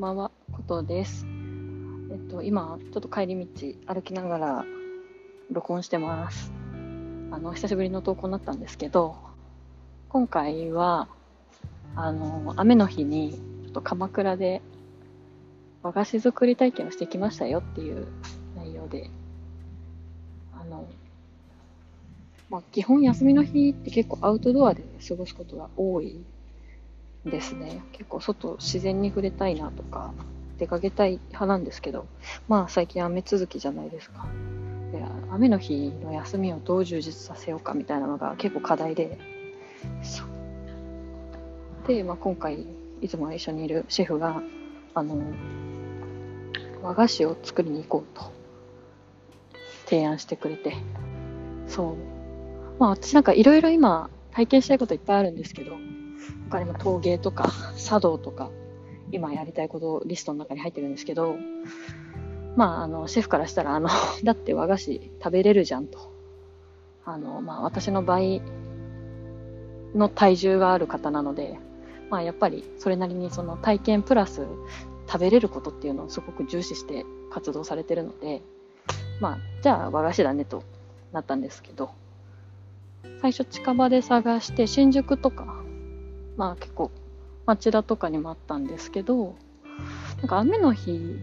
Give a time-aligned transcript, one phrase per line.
[0.00, 1.26] んばんは、ことです。
[2.10, 3.46] えっと、今、ちょっと帰り
[3.84, 4.64] 道、歩きながら
[5.50, 6.50] 録音してます。
[7.30, 9.16] あの、久しぶりの投稿になったんですけど、
[10.08, 11.06] 今回は、
[11.96, 13.34] あの、雨の日に、
[13.64, 14.62] ちょっと鎌倉で
[15.82, 18.06] 和菓子作り体験をしてきましたよっていう
[18.56, 19.10] 内容で、
[20.58, 20.88] あの、
[22.48, 26.24] まあ、基本休みの日って結構アウトドアで過ごすことが多い
[27.24, 27.82] ですね。
[27.92, 30.12] 結構外、自然に触れたいなとか、
[30.58, 32.06] 出かけたい派なんですけど、
[32.46, 34.26] まあ最近雨続きじゃないですか。
[34.92, 39.18] で雨の日の休みをどう充実させようかみたいなのが結構課題で、
[40.02, 42.66] そうで、まあ、今回
[43.00, 44.42] いつも一緒にいるシェフが、
[44.94, 45.18] あの、
[46.82, 48.30] 和菓子を作りに行こうと
[49.86, 50.74] 提案してくれて、
[51.66, 51.96] そう。
[52.78, 55.76] まあ私なんかいろいろ今体験したいこといっぱいあるんですけど、
[56.50, 58.50] 他にも陶芸とか 茶道とか
[59.12, 61.36] 今やりたいことリストの中に入ってるんですけど
[62.56, 63.88] まああのシェフからしたらあの
[64.24, 66.10] だって和菓子食べれるじゃんと。
[67.06, 68.42] あの、まあ、私の倍
[69.94, 71.58] の体重がある方なので、
[72.08, 74.46] まあ、やっぱりそれなりにその体験プラス
[75.06, 78.42] 食べれることっていうのをすごく重視して活動されてるので
[79.20, 80.62] まあじゃあ和菓子だねと
[81.12, 81.90] なったんですけど
[83.20, 85.59] 最初近場で探して新宿とか
[86.40, 86.90] まあ結構
[87.44, 89.34] 町田とかにもあったんですけど、
[90.20, 91.20] なんか雨の日、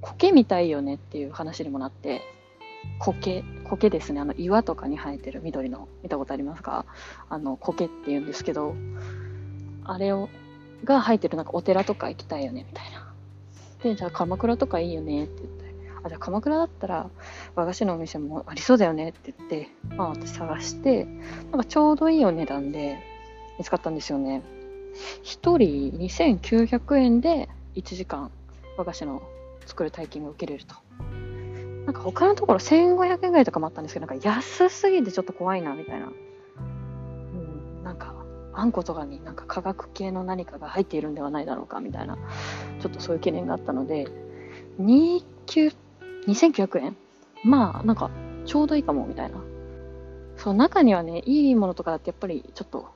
[0.00, 2.22] 苔みたいよねっていう話にもなって、
[2.98, 6.84] 苔、苔ですね、あの岩とかに生えてる緑の、見たことありますか？
[7.30, 8.74] あの苔って言うんですけど、
[9.84, 10.28] あれを、
[10.82, 13.12] が生えてるなんかお寺とか行きたいよねみたいな。
[13.84, 15.64] で、じゃあ鎌倉とかいいよねって言って、
[16.02, 17.08] あ、じゃあ鎌倉だったら
[17.54, 21.04] 和菓子のお店もありそうだよねって言って、まあ私探して、
[21.52, 22.98] なんかちょうどいいお値段で、
[23.58, 24.42] 見つかったんですよね。
[25.24, 28.30] 1人2900円で1時間
[28.76, 29.22] 和菓子の
[29.66, 30.74] 作る体験が受けれると。
[31.84, 36.06] なんか他のところ1500円ぐらいとかもあったんですけど、なんか安すぎてちょっと怖いなみたいな。
[36.06, 38.14] うん、なんか
[38.54, 42.16] あんことかになんか化学系の何かが入っているんではないだろうかみたいな、
[42.80, 44.08] ちょっとそういう懸念があったので、
[44.80, 45.74] 29
[46.26, 46.96] 2900円？
[47.44, 48.10] まあなんか
[48.46, 49.36] ちょうどいいかもみたいな。
[50.36, 52.88] そう、中にはね、いいものとかだってやっぱりちょっと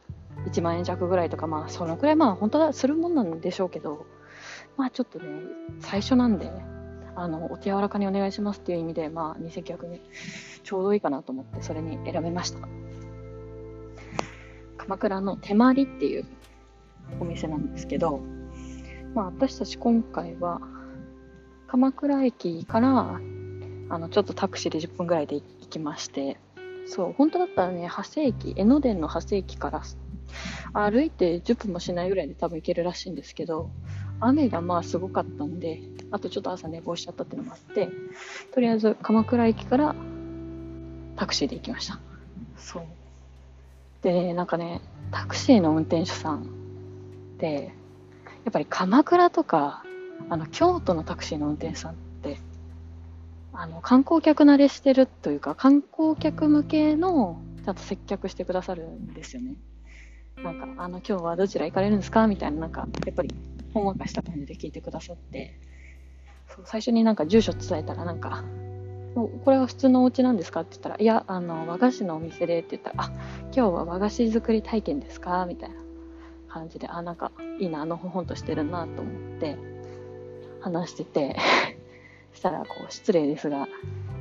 [0.47, 4.07] 1万円弱ぐらいとか、まあ、そのくらい、まあ、本当はするもんなんでしょうけど、
[4.77, 5.27] まあ、ちょっとね、
[5.81, 6.51] 最初なんで、
[7.15, 10.01] あの、お手柔らかにお願いしますっていう意味で、まあ、2900円、
[10.63, 12.67] ちょうどいいかなと思って、それに選べました。
[14.79, 16.25] 鎌倉の手まりっていう
[17.21, 18.21] お店なんですけど、
[19.15, 20.61] まあ、私たち今回は、
[21.67, 23.21] 鎌倉駅から、
[23.91, 26.39] あの、ちょっとタクシーで10分ぐらいで行きまして、
[26.87, 29.83] そう、本当だったらね、長谷駅、江ノ電の長谷駅から
[30.73, 33.71] 歩いて10分もしないぐらいで多分行けるらしいんですけど、
[34.21, 35.81] 雨がまあすごかったんで、
[36.11, 37.89] あとちょっと朝寝坊しちゃったっていうのもあって、
[38.53, 39.95] とりあえず鎌倉駅から
[41.17, 41.99] タクシーで行きました。
[42.57, 42.83] そう。
[44.03, 44.81] でね、なんかね、
[45.11, 46.45] タクシーの運転手さんっ
[47.39, 47.75] て、
[48.45, 49.85] やっぱり鎌倉とか、
[50.29, 52.39] あの、京都のタクシーの運転手さんって、
[53.53, 59.57] あの、観光客慣れしてるというか、観光客向けの、ちゃんと接客してくださるんですよね。
[60.43, 62.27] なんか、あの、今日はどちら行かれるんですか？
[62.27, 63.31] みたいな、なんか、やっぱり、
[63.75, 65.59] ほんわかした感じで聞いてくださって、
[66.49, 68.43] そう最初になんか住所伝えたら、なんか、
[69.15, 70.61] これは普通のお家なんですか？
[70.61, 73.11] って言ったら、いや、あの、和菓子のお店でって言ったら、あ、
[73.53, 75.45] 今日は和菓子作り体験ですか？
[75.47, 75.77] みたいな
[76.49, 79.59] 感じで、あ、なんか、いいな、あのほほんとしてるなと思って、
[80.61, 81.37] 話してて、
[82.33, 83.69] したら、こう、失礼ですが、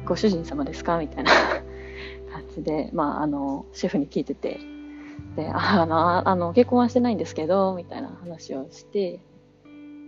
[0.06, 0.98] ご主人様ですか？
[1.00, 1.32] みたいな
[2.34, 4.60] 感じで、まあ、あの、シェフに聞いてて、
[5.36, 9.20] で、 あの、あの結婚はしてないんですけど、みたいな話をして、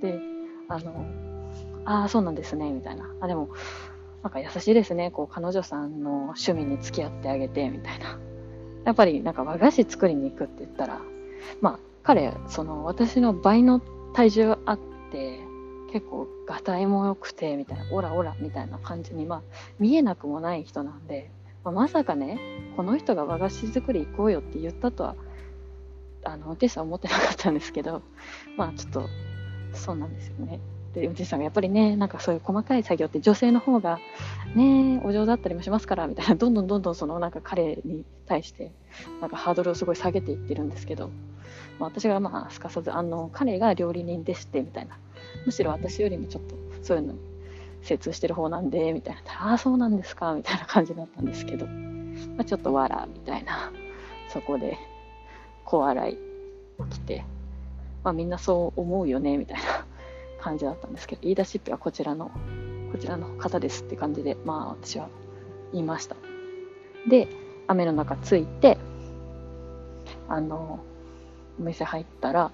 [0.01, 0.19] で、
[0.67, 1.05] あの、
[1.85, 3.05] ああ、そうなんですね、みたいな。
[3.21, 3.49] あ、でも、
[4.23, 8.19] なんか優しいですね、こう、彼女さんの趣味に付き合ってあげて、みたいな。
[8.85, 11.01] やっぱり、なんか和菓子作りに行くって言ったら、
[11.59, 13.79] まあ、彼、その、私の倍の
[14.13, 14.79] 体重あっ
[15.11, 15.39] て、
[15.91, 19.41] 結構、がたいも良くて、みたいな、オラオラ、みたいな感じに、まあ、
[19.79, 21.31] 見えなくもない人なんで、
[21.63, 22.39] まあ、まさかね、
[22.75, 25.15] この人が和菓子作り行こうよって言ったとは、
[26.23, 28.01] あの、運転手さんは思ってなかったんですけど、
[28.57, 29.09] まあちょっと、
[29.73, 30.59] そうなんですよね。
[30.93, 33.99] で、運転手さんがやっぱりね、なんかそういう細かい作業って女性の方が
[34.55, 38.71] ね、お上手だったりもしますから、みたいな、どんどんどんどんそのなんか彼に対して、
[39.21, 41.09] なんかハードルをすごい下げていってるんですけど、
[41.79, 44.97] まあ私がまあすかさず、あの、彼が料理人でして、みたいな。
[45.45, 47.19] むしろ私よりもちょっとそういうのに
[47.81, 49.49] 精通してる方なんで、みたいな。
[49.49, 51.67] ああ、そうなんですか、みたいな感じだったんですけど、
[52.29, 53.71] まあ、ちょっとわら、みたいな。
[54.29, 54.77] そこで、
[55.65, 56.17] 小笑い
[56.89, 57.23] 起きて、
[58.03, 59.85] まあみんなそう思うよね、みたいな
[60.39, 62.31] 感じだったんですけど、言い出しっぺはこちらの、
[62.91, 65.09] こちらの方ですって感じで、まあ私は
[65.71, 66.15] 言いました。
[67.09, 67.27] で、
[67.67, 68.77] 雨の中着いて、
[70.27, 70.79] あの、
[71.59, 72.51] お店入ったら、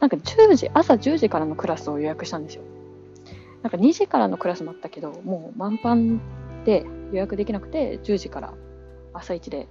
[0.00, 2.62] なんか10時、朝10時からのクラスを予約したんですよ。
[3.62, 6.20] なんか2時からのクラスもあったけど、もう満帆
[6.64, 8.54] で予約できなくて、10時から
[9.12, 9.66] 朝一で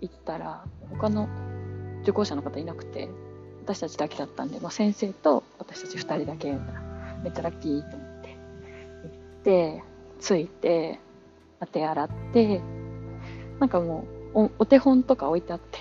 [0.00, 1.28] 行ったら、他の
[2.02, 3.08] 受講者の方いなくて、
[3.62, 6.80] 私たちだけだったんで、もう先生と私たち2人だけみたいな、
[7.24, 8.36] めっちゃラッキーと思って、
[9.02, 9.82] 行って、
[10.20, 11.00] 着いて、
[11.72, 12.60] 手洗って、
[13.58, 14.04] なんかも
[14.34, 15.78] うお、お手本とか置いてあって、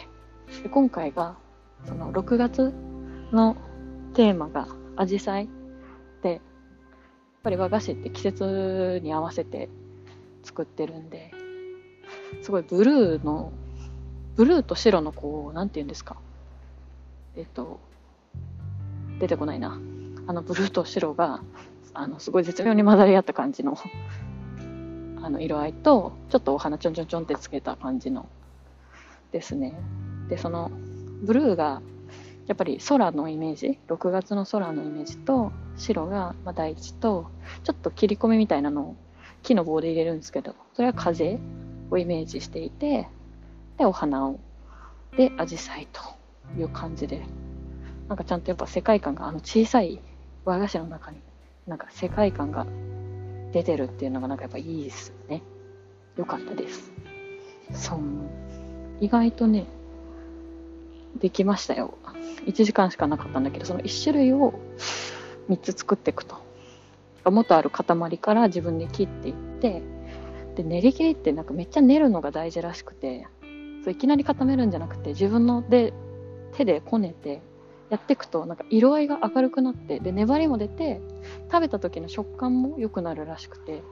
[0.64, 1.36] で今回が、
[1.86, 2.74] その6月
[3.32, 3.58] の
[4.14, 5.50] テーマがアジサイ
[6.24, 6.42] で、やっ
[7.44, 9.70] ぱり和菓子って季節に合わせて
[10.44, 11.32] 作ってるんで、
[12.42, 13.52] すごいブルーの、
[14.36, 16.18] ブルーと白のこう、なんて言うんですか？
[17.36, 17.80] えっと、
[19.20, 19.80] 出てこないな。
[20.28, 21.42] あのブルーと白が、
[21.94, 23.78] あの、すごい絶妙に混ざり合った感じの
[25.22, 28.28] あの色合いと、ちょっとお花ちょんちょんちょんってつけた感じの
[29.32, 29.74] ですね。
[30.30, 30.70] で、その、
[31.24, 31.82] ブルーが、
[32.48, 37.28] やっぱり空のイメージ、6月の空のイメージと、白が、大地と、
[37.64, 38.96] ちょっと切り込みみたいなのを
[39.42, 41.40] 木の棒で入れるんですけど、それは風？
[41.90, 43.08] をイメージしていて、
[43.78, 44.40] で、お花を、
[45.18, 46.02] で、アジサイと
[46.60, 47.22] いう感じで、
[48.08, 50.00] なんかちゃんとやっぱ世界観が、あの小さい
[50.44, 51.18] 和菓子の中に、
[51.68, 52.66] なんか世界観が
[53.52, 55.42] 出てるっていうのがなんかやっぱいいですよね。
[56.18, 56.92] よかったです。
[57.74, 58.00] そう。
[59.00, 59.66] 意外とね、
[61.20, 61.98] できましたよ。
[62.46, 64.54] 1時間しかなかったんだけど、その1種類を
[65.50, 66.38] 3つ作っていくと。
[67.26, 69.82] 元ある塊から自分で切っていって、
[70.56, 73.28] で、練り切りってなんかめっちゃ練るのが大事らしくて、
[73.84, 75.94] そういきなり固めるんじゃなくて、自分ので
[76.54, 77.42] 手でこねて、
[77.90, 81.02] やっていくとなんか色合いが明るくなってで粘りも出て
[81.52, 83.84] 食べた時の食感も良くなるらしくて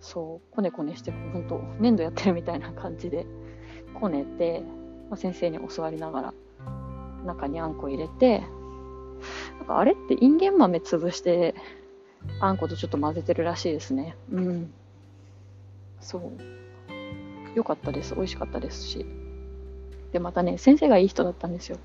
[0.00, 3.26] そうこねこねして本当粘土やってるみたいな感じで
[3.94, 4.62] こねて、
[5.10, 6.34] まあ、先生に教わりながら
[7.26, 8.40] 中にあんこ入れて
[9.58, 11.54] なんかあれってインゲン豆潰して
[12.40, 14.16] あんことちょっと混ぜてるらしいですね。
[14.32, 14.72] うん。
[16.04, 16.22] そう。
[17.54, 18.14] 良かったです。
[18.14, 19.06] 美味しかったですし。
[20.12, 21.78] でまたね先生がいい人だったんですよ。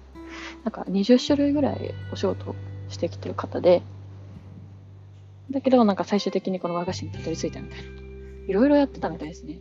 [0.63, 2.53] なんか20種類ぐらいお仕事
[2.89, 3.81] してきてる方で、
[5.49, 7.85] だけどなんか最終的にこの和菓子にたどり着いたみたいな。
[8.47, 9.59] いろいろやってたみたいですね。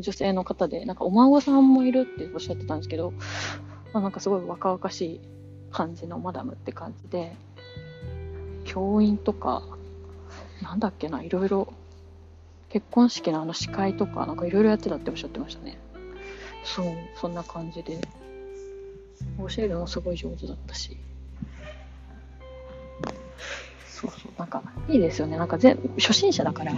[0.00, 3.12] 女性の方で、なんかお孫さんもいるっておっしゃってたんですけど、
[3.92, 5.20] まあ、なんかすごい若々しい
[5.70, 7.36] 感じのマダムって感じで、
[8.64, 9.62] 教員とか、
[10.62, 11.72] なんだっけな、いろいろ、
[12.72, 15.78] 結婚式のあの司会とか、なんかいろいろやってたっておっしゃってましたね。
[16.64, 16.86] そう、
[17.16, 17.98] そんな感じで。
[19.38, 20.96] 教えるのすごい上手だったし。
[23.86, 25.36] そうそう、なんか、いいですよね。
[25.36, 26.72] なんか全、初心者だから、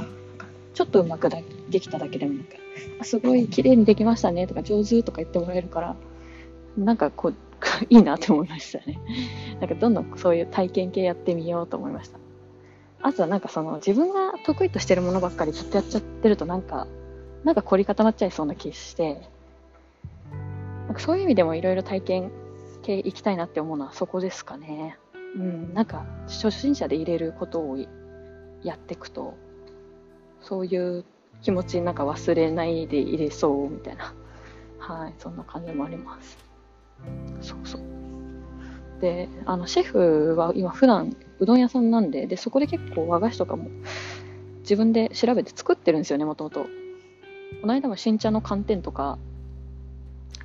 [0.74, 1.28] ちょっとうまく
[1.70, 2.56] できただけでも、なんか、
[3.04, 5.96] すごい綺麗にできましたねとか、上手とか言ってもらえるから、
[6.76, 7.34] なんかこう、
[7.88, 8.98] いいなって思いましたね。
[9.60, 12.18] なんかどんどんそういう体験系やってみようと思いました。
[13.04, 16.86] あとはなんかその自分が得意としてるものばっかりずっとやっちゃってるとなんか、
[17.44, 19.20] なんか凝り固まっちゃいそうな気して、
[20.86, 22.32] なんかそういう意味でもいろいろ体験
[22.82, 24.96] 系行きたいなって思うのはそこですかね。
[25.36, 27.76] うん、なんか初心者で入れることを
[28.62, 29.34] やっていくと、
[30.40, 31.04] そういう
[31.42, 34.14] 気持ちなんか忘れないで入れそうみたいな、
[34.78, 36.38] はい、そんな感じもあります。
[37.42, 38.03] そうそう。
[39.04, 43.68] で、あの、シェフは今普段うどん屋さんなんで、で、そこで結構和菓子とかも
[44.60, 46.64] 自分で調べて作ってるんですよね、もともと。
[47.60, 49.18] この間も新茶の寒天とか、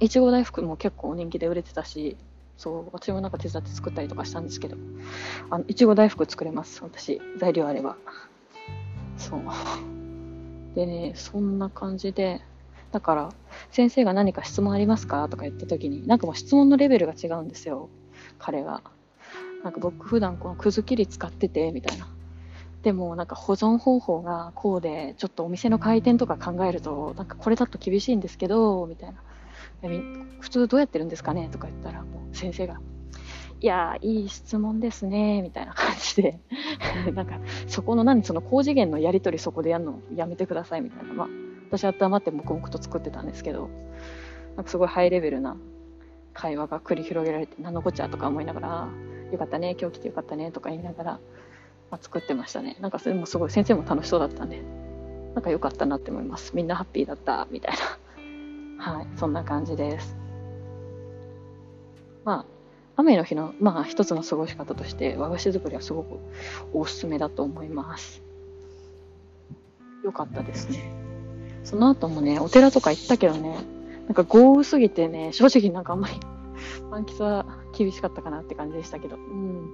[0.01, 2.17] いちご大福も結構人気で売れてたし、
[2.57, 4.75] そう、私もなんか手伝って作ったりとかしたんですけど、
[5.49, 7.21] あの、いちご大福作れます、私。
[7.37, 7.95] 材料あれば。
[9.17, 9.39] そう。
[10.75, 12.41] でね、そんな感じで、
[12.91, 13.29] だから、
[13.71, 15.29] 先生が何か質問ありますか？
[15.29, 17.87] とか言った時に、なんかもう質問のレベルが違うんですよ。
[18.39, 18.81] 彼が。
[19.63, 22.07] なんか僕普段このくず切り使ってて、みたいな。
[22.81, 29.21] でもなんか保存方法がこうで、ちょっとお店の開店とか考えると、なんかこれだと厳しいんですけど、みたいな。
[30.39, 31.49] 普通どうやってるんですかね？
[31.51, 32.79] とか言ったら、もう先生が、
[33.61, 36.39] いやいい質問ですね、みたいな感じで、
[37.13, 39.99] なんか、そこの何、その高次元のやり取りそこでやるの？
[40.15, 41.13] やめてください、みたいな。
[41.13, 41.27] まあ、
[41.69, 43.69] 私は黙って黙々と作ってたんですけど、
[44.55, 45.57] なんかすごいハイレベルな
[46.39, 48.87] 会話が繰り広げられて、何のこっちゃとか思いながら、
[49.33, 51.11] よかったね、今日来てよかったね、とか言いながら、
[51.91, 52.77] まあ、作ってましたね。
[52.79, 54.61] なんかそれもすごい、先生も楽しそうだったんで、
[55.35, 56.55] なんか良かったなって思います。
[56.55, 58.79] みんなハッピーだった、みたいな。
[58.79, 60.15] はい、そんな感じです。
[62.23, 62.45] まあ、
[62.95, 66.19] 雨の日の、まあ、一つの過ごし方として和菓子作りはすごく
[66.73, 68.21] おすすめだと思います。
[70.05, 70.89] よかったですね。
[71.65, 73.57] その後もね、お寺とか行ったけどね、
[74.09, 76.15] なんか豪雨すぎてね、正直なんかあんまり
[76.89, 77.45] 満喫は
[77.77, 79.69] 厳しかったかなって感じでしたけど、うん。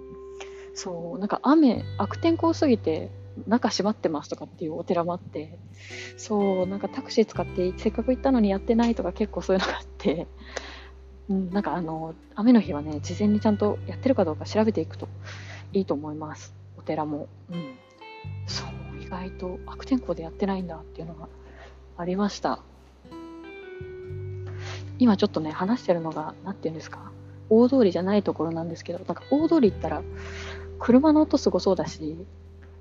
[0.73, 3.09] そう、なんか雨、悪天候すぎて、
[3.47, 5.57] 中閉まってますとかっていうお寺もあって、
[6.17, 10.27] そう、なんかタクシー使ってせっかく行ったのにやってないとか結構そういうのがあって、
[11.29, 15.07] うん、なんかあの、雨の日はね、事前にちゃんとやってるかどうか調べていくと
[15.71, 16.53] いいと思います。
[16.77, 17.29] お寺も。
[17.49, 17.75] うん。
[18.47, 21.29] そう、意外と悪天候でやってないんだっていうのが
[21.95, 22.59] ありました。
[24.99, 27.11] 今ちょっとね、話してるのが、何て言うんですか、
[27.49, 30.01] 大通りじゃないところなんですけど、なんか大通り行ったら、
[30.79, 32.17] 車の音すごそうだし、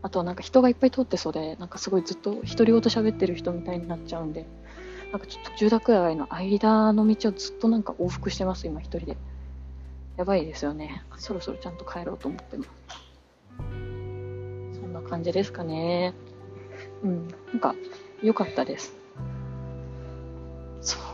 [0.02, 4.46] あとはなんか人がいっぱい通ってそうで、なんかすごいずっと独り言喋ってる人みたいになっちゃうんで、
[5.12, 9.16] なんかちょっと住宅街の間の道をずっとなんか往復してます、今一人で。
[10.16, 11.04] やばいですよね。
[11.16, 12.70] そろそろちゃんと帰ろうと思ってます。
[14.78, 16.14] そんな感じですかね。
[17.02, 17.74] うん、なんか
[18.22, 18.94] 良かったです。
[20.80, 21.13] そう。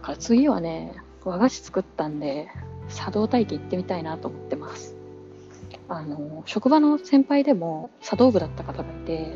[0.00, 2.48] だから次はね、和菓子作ったんで、
[2.88, 4.96] 茶道体験行ってみたいなと思ってます。
[5.88, 9.34] あの、職場の先輩でも茶道部だった方がいて、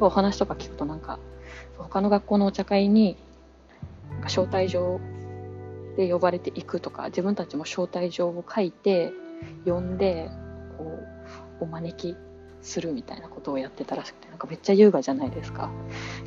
[0.00, 1.18] お話とか聞くとなんか、
[1.78, 3.16] 他の学校のお茶会に
[4.24, 5.00] 招待状
[5.96, 9.12] で呼ばれていくとか自分たちも招待状を書いて
[9.64, 10.30] 呼んで
[10.78, 10.84] こ
[11.60, 12.16] うお招き
[12.62, 15.70] するみたいなことをやってたらしくてなんかめっちゃ優雅じゃないですか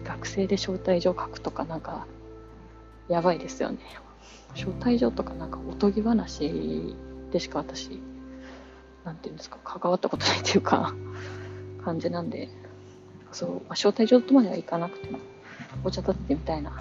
[0.04, 2.06] 学生で招待状書くとかなんか
[3.10, 3.80] やばいですよね
[4.56, 6.96] 招待状とかなんかおとぎ話
[7.32, 8.02] でしか私
[9.04, 10.94] なんていうんですか関わったことないっていうか
[11.84, 12.50] 感じなんで
[13.32, 15.20] そう、まあ、招待状とまではいかなくても
[15.84, 16.72] お茶立ってみたいな。
[16.72, 16.76] た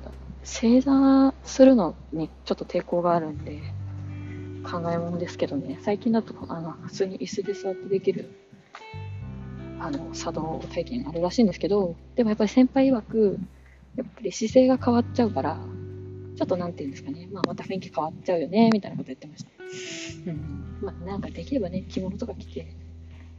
[0.00, 0.10] だ、
[0.42, 3.60] 正座するのにちょっと抵抗があるんで、
[4.64, 8.30] 考えものですけどね、最近だと、あの、普通に椅子で座ってできる、
[9.80, 13.38] あの、茶道体験あるらしいんですけど、でもやっぱり先輩曰く、
[13.96, 15.58] やっぱり姿勢が変わっちゃうから、
[16.36, 19.50] ちょっとなんて言うんですかね、まあ、また雰囲気変わっちゃうよね、みたいなこと言ってました。
[20.30, 20.78] うん。
[20.80, 22.66] まあ、なんかできればね、着物とか着て、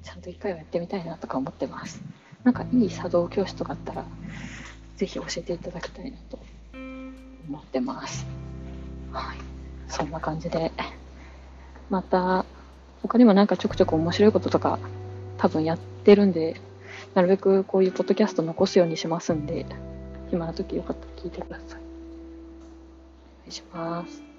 [0.01, 2.01] ちゃんと一回はやってみたいなとか思ってます。
[2.43, 4.05] なんかいい茶道教室とかあったら、
[4.95, 6.39] ぜひ教えていただきたいなと
[7.49, 8.25] 思ってます。
[9.11, 9.37] はい。
[9.87, 10.71] そんな感じで、
[11.89, 12.45] また、
[13.01, 14.79] 他にもなんかちょくちょく面白いこととか
[15.37, 16.55] 多分やってるんで、
[17.13, 19.65] なるべくこういうポッドキャスト残すようにしますんで、
[20.29, 21.79] 暇な時よかったら聞いてください。
[21.79, 24.34] お願いします。